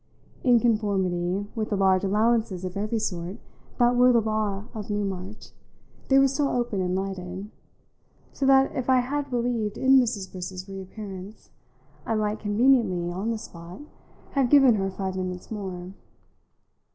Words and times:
In 0.43 0.59
conformity 0.59 1.45
with 1.53 1.69
the 1.69 1.77
large 1.77 2.03
allowances 2.03 2.65
of 2.65 2.75
every 2.75 2.97
sort 2.97 3.37
that 3.77 3.95
were 3.95 4.11
the 4.11 4.19
law 4.19 4.63
of 4.73 4.89
Newmarch, 4.89 5.51
they 6.07 6.17
were 6.17 6.27
still 6.27 6.47
open 6.47 6.81
and 6.81 6.95
lighted, 6.95 7.51
so 8.33 8.47
that 8.47 8.75
if 8.75 8.89
I 8.89 9.01
had 9.01 9.29
believed 9.29 9.77
in 9.77 9.99
Mrs. 9.99 10.31
Briss's 10.31 10.67
reappearance 10.67 11.51
I 12.03 12.15
might 12.15 12.39
conveniently, 12.39 13.11
on 13.11 13.29
the 13.29 13.37
spot, 13.37 13.81
have 14.31 14.49
given 14.49 14.73
her 14.73 14.89
five 14.89 15.15
minutes 15.15 15.51
more. 15.51 15.93